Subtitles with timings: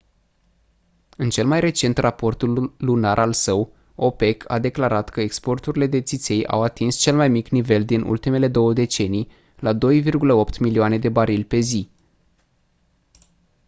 [1.17, 2.41] în cel mai recent raport
[2.81, 7.47] lunar al său opec a declarat că exporturile de țiței au atins cel mai mic
[7.47, 11.89] nivel din ultimele două decenii la 2,8 milioane de barili pe zi